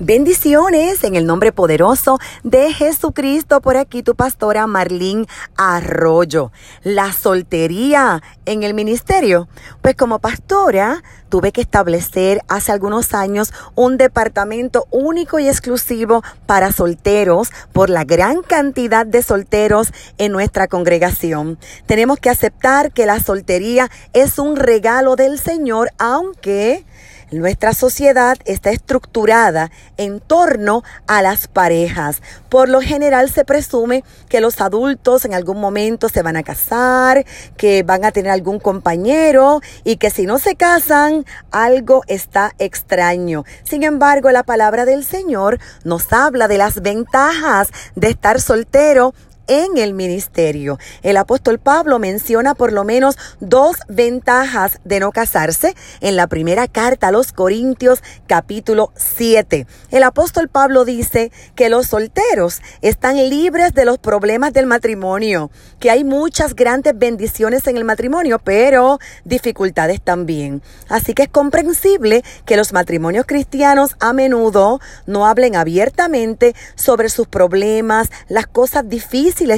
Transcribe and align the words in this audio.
Bendiciones 0.00 1.02
en 1.02 1.16
el 1.16 1.26
nombre 1.26 1.50
poderoso 1.50 2.20
de 2.44 2.72
Jesucristo. 2.72 3.60
Por 3.60 3.76
aquí 3.76 4.04
tu 4.04 4.14
pastora 4.14 4.68
Marlene 4.68 5.26
Arroyo. 5.56 6.52
La 6.84 7.12
soltería 7.12 8.22
en 8.46 8.62
el 8.62 8.74
ministerio. 8.74 9.48
Pues 9.82 9.96
como 9.96 10.20
pastora 10.20 11.02
tuve 11.28 11.50
que 11.50 11.60
establecer 11.62 12.42
hace 12.46 12.70
algunos 12.70 13.12
años 13.12 13.52
un 13.74 13.96
departamento 13.96 14.86
único 14.92 15.40
y 15.40 15.48
exclusivo 15.48 16.22
para 16.46 16.70
solteros 16.70 17.50
por 17.72 17.90
la 17.90 18.04
gran 18.04 18.42
cantidad 18.42 19.04
de 19.04 19.24
solteros 19.24 19.92
en 20.16 20.30
nuestra 20.30 20.68
congregación. 20.68 21.58
Tenemos 21.86 22.20
que 22.20 22.30
aceptar 22.30 22.92
que 22.92 23.04
la 23.04 23.18
soltería 23.18 23.90
es 24.12 24.38
un 24.38 24.54
regalo 24.54 25.16
del 25.16 25.40
Señor, 25.40 25.90
aunque 25.98 26.86
nuestra 27.30 27.74
sociedad 27.74 28.36
está 28.44 28.70
estructurada 28.70 29.70
en 29.96 30.20
torno 30.20 30.82
a 31.06 31.22
las 31.22 31.48
parejas. 31.48 32.22
Por 32.48 32.68
lo 32.68 32.80
general 32.80 33.30
se 33.30 33.44
presume 33.44 34.04
que 34.28 34.40
los 34.40 34.60
adultos 34.60 35.24
en 35.24 35.34
algún 35.34 35.60
momento 35.60 36.08
se 36.08 36.22
van 36.22 36.36
a 36.36 36.42
casar, 36.42 37.24
que 37.56 37.82
van 37.82 38.04
a 38.04 38.12
tener 38.12 38.32
algún 38.32 38.58
compañero 38.58 39.60
y 39.84 39.96
que 39.96 40.10
si 40.10 40.26
no 40.26 40.38
se 40.38 40.56
casan, 40.56 41.26
algo 41.50 42.02
está 42.06 42.54
extraño. 42.58 43.44
Sin 43.64 43.82
embargo, 43.82 44.30
la 44.30 44.42
palabra 44.42 44.84
del 44.84 45.04
Señor 45.04 45.58
nos 45.84 46.12
habla 46.12 46.48
de 46.48 46.58
las 46.58 46.80
ventajas 46.82 47.68
de 47.94 48.08
estar 48.08 48.40
soltero 48.40 49.14
en 49.48 49.76
el 49.78 49.94
ministerio. 49.94 50.78
El 51.02 51.16
apóstol 51.16 51.58
Pablo 51.58 51.98
menciona 51.98 52.54
por 52.54 52.72
lo 52.72 52.84
menos 52.84 53.16
dos 53.40 53.76
ventajas 53.88 54.78
de 54.84 55.00
no 55.00 55.10
casarse 55.10 55.74
en 56.00 56.16
la 56.16 56.26
primera 56.26 56.68
carta 56.68 57.08
a 57.08 57.12
los 57.12 57.32
Corintios 57.32 58.02
capítulo 58.26 58.92
7. 58.94 59.66
El 59.90 60.02
apóstol 60.04 60.48
Pablo 60.48 60.84
dice 60.84 61.32
que 61.54 61.68
los 61.68 61.88
solteros 61.88 62.60
están 62.82 63.16
libres 63.16 63.74
de 63.74 63.84
los 63.84 63.98
problemas 63.98 64.52
del 64.52 64.66
matrimonio, 64.66 65.50
que 65.80 65.90
hay 65.90 66.04
muchas 66.04 66.54
grandes 66.54 66.96
bendiciones 66.96 67.66
en 67.66 67.76
el 67.76 67.84
matrimonio, 67.84 68.38
pero 68.38 68.98
dificultades 69.24 70.00
también. 70.00 70.62
Así 70.88 71.14
que 71.14 71.24
es 71.24 71.28
comprensible 71.28 72.22
que 72.44 72.56
los 72.56 72.72
matrimonios 72.72 73.26
cristianos 73.26 73.96
a 74.00 74.12
menudo 74.12 74.80
no 75.06 75.26
hablen 75.26 75.56
abiertamente 75.56 76.54
sobre 76.74 77.08
sus 77.08 77.26
problemas, 77.26 78.10
las 78.28 78.46
cosas 78.46 78.88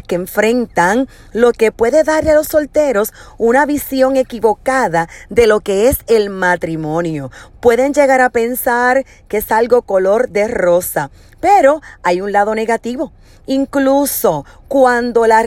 que 0.06 0.14
enfrentan, 0.14 1.08
lo 1.32 1.52
que 1.52 1.72
puede 1.72 2.04
darle 2.04 2.32
a 2.32 2.34
los 2.34 2.48
solteros 2.48 3.14
una 3.38 3.64
visión 3.64 4.16
equivocada 4.16 5.08
de 5.30 5.46
lo 5.46 5.60
que 5.60 5.88
es 5.88 6.00
el 6.06 6.28
matrimonio. 6.28 7.30
Pueden 7.60 7.94
llegar 7.94 8.20
a 8.20 8.28
pensar 8.28 9.06
que 9.28 9.38
es 9.38 9.50
algo 9.50 9.82
color 9.82 10.28
de 10.28 10.48
rosa, 10.48 11.10
pero 11.40 11.80
hay 12.02 12.20
un 12.20 12.32
lado 12.32 12.54
negativo. 12.54 13.12
Incluso 13.46 14.44
cuando 14.68 15.26
la 15.26 15.46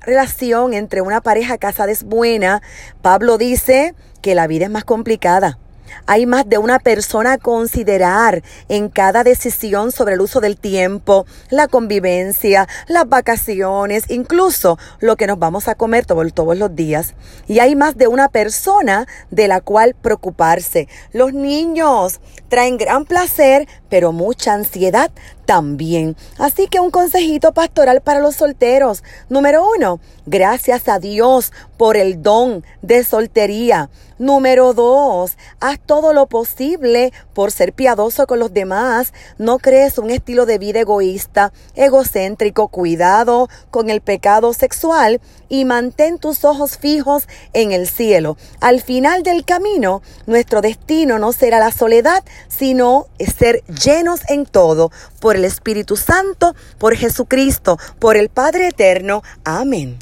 relación 0.00 0.74
entre 0.74 1.00
una 1.00 1.20
pareja 1.20 1.56
casada 1.56 1.92
es 1.92 2.02
buena, 2.02 2.62
Pablo 3.00 3.38
dice 3.38 3.94
que 4.22 4.34
la 4.34 4.48
vida 4.48 4.64
es 4.64 4.70
más 4.72 4.84
complicada 4.84 5.58
hay 6.06 6.26
más 6.26 6.48
de 6.48 6.58
una 6.58 6.78
persona 6.78 7.32
a 7.32 7.38
considerar 7.38 8.42
en 8.68 8.88
cada 8.88 9.24
decisión 9.24 9.92
sobre 9.92 10.14
el 10.14 10.20
uso 10.20 10.40
del 10.40 10.56
tiempo, 10.56 11.26
la 11.50 11.68
convivencia, 11.68 12.68
las 12.86 13.08
vacaciones, 13.08 14.04
incluso 14.08 14.78
lo 15.00 15.16
que 15.16 15.26
nos 15.26 15.38
vamos 15.38 15.68
a 15.68 15.74
comer 15.74 16.06
todos, 16.06 16.58
los 16.58 16.74
días. 16.74 17.14
Y 17.46 17.58
hay 17.60 17.76
más 17.76 17.96
de 17.96 18.08
una 18.08 18.28
persona 18.28 19.06
de 19.30 19.48
la 19.48 19.60
cual 19.60 19.94
preocuparse. 19.94 20.88
Los 21.12 21.32
niños 21.32 22.20
traen 22.48 22.76
gran 22.76 23.04
placer, 23.04 23.68
pero 23.88 24.12
mucha 24.12 24.54
ansiedad 24.54 25.10
también. 25.48 26.14
Así 26.36 26.68
que 26.68 26.78
un 26.78 26.90
consejito 26.90 27.54
pastoral 27.54 28.02
para 28.02 28.20
los 28.20 28.36
solteros. 28.36 29.02
Número 29.30 29.66
uno, 29.74 29.98
gracias 30.26 30.88
a 30.88 30.98
Dios 30.98 31.54
por 31.78 31.96
el 31.96 32.22
don 32.22 32.66
de 32.82 33.02
soltería. 33.02 33.88
Número 34.18 34.74
dos, 34.74 35.38
haz 35.60 35.78
todo 35.78 36.12
lo 36.12 36.26
posible 36.26 37.12
por 37.32 37.52
ser 37.52 37.72
piadoso 37.72 38.26
con 38.26 38.40
los 38.40 38.52
demás. 38.52 39.14
No 39.38 39.58
crees 39.58 39.96
un 39.96 40.10
estilo 40.10 40.44
de 40.44 40.58
vida 40.58 40.80
egoísta, 40.80 41.52
egocéntrico, 41.76 42.68
cuidado 42.68 43.48
con 43.70 43.88
el 43.88 44.00
pecado 44.00 44.52
sexual 44.52 45.20
y 45.48 45.64
mantén 45.64 46.18
tus 46.18 46.44
ojos 46.44 46.76
fijos 46.76 47.28
en 47.54 47.72
el 47.72 47.88
cielo. 47.88 48.36
Al 48.60 48.82
final 48.82 49.22
del 49.22 49.44
camino, 49.44 50.02
nuestro 50.26 50.60
destino 50.60 51.18
no 51.18 51.32
será 51.32 51.58
la 51.60 51.70
soledad, 51.70 52.22
sino 52.48 53.06
ser 53.38 53.62
llenos 53.66 54.20
en 54.28 54.46
todo 54.46 54.90
por 55.20 55.36
el 55.36 55.44
Espíritu 55.44 55.96
Santo, 55.96 56.54
por 56.78 56.96
Jesucristo, 56.96 57.78
por 57.98 58.16
el 58.16 58.28
Padre 58.28 58.68
Eterno. 58.68 59.22
Amén. 59.44 59.98